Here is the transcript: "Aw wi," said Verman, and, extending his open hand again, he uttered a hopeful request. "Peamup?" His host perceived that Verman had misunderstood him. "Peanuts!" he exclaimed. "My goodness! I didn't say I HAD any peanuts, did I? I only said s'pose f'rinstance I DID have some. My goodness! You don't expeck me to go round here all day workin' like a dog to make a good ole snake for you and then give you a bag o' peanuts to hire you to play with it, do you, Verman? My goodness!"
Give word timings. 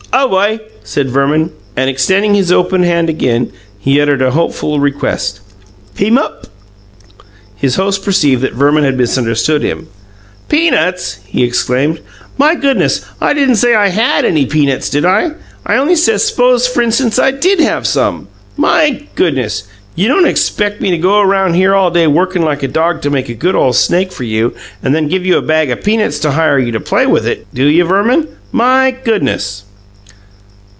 "Aw 0.13 0.23
wi," 0.23 0.59
said 0.83 1.09
Verman, 1.09 1.51
and, 1.77 1.89
extending 1.89 2.35
his 2.35 2.51
open 2.51 2.83
hand 2.83 3.09
again, 3.09 3.49
he 3.79 3.99
uttered 4.01 4.21
a 4.21 4.31
hopeful 4.31 4.77
request. 4.77 5.39
"Peamup?" 5.95 6.47
His 7.55 7.75
host 7.75 8.03
perceived 8.03 8.41
that 8.41 8.51
Verman 8.53 8.83
had 8.83 8.97
misunderstood 8.97 9.63
him. 9.63 9.87
"Peanuts!" 10.49 11.19
he 11.25 11.45
exclaimed. 11.45 12.01
"My 12.37 12.55
goodness! 12.55 13.05
I 13.21 13.33
didn't 13.33 13.55
say 13.55 13.73
I 13.73 13.87
HAD 13.87 14.25
any 14.25 14.45
peanuts, 14.45 14.89
did 14.89 15.05
I? 15.05 15.31
I 15.65 15.77
only 15.77 15.95
said 15.95 16.19
s'pose 16.19 16.67
f'rinstance 16.67 17.17
I 17.17 17.31
DID 17.31 17.61
have 17.61 17.87
some. 17.87 18.27
My 18.57 19.05
goodness! 19.15 19.63
You 19.95 20.09
don't 20.09 20.25
expeck 20.27 20.81
me 20.81 20.91
to 20.91 20.97
go 20.97 21.21
round 21.21 21.55
here 21.55 21.73
all 21.73 21.89
day 21.89 22.05
workin' 22.05 22.41
like 22.41 22.63
a 22.63 22.67
dog 22.67 23.01
to 23.03 23.09
make 23.09 23.29
a 23.29 23.33
good 23.33 23.55
ole 23.55 23.71
snake 23.71 24.11
for 24.11 24.25
you 24.25 24.53
and 24.83 24.93
then 24.93 25.07
give 25.07 25.25
you 25.25 25.37
a 25.37 25.41
bag 25.41 25.71
o' 25.71 25.75
peanuts 25.77 26.19
to 26.19 26.31
hire 26.31 26.59
you 26.59 26.73
to 26.73 26.81
play 26.81 27.05
with 27.07 27.25
it, 27.25 27.47
do 27.53 27.63
you, 27.65 27.85
Verman? 27.85 28.27
My 28.51 28.91
goodness!" 28.91 29.63